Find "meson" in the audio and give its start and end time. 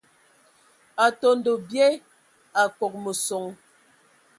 3.05-3.45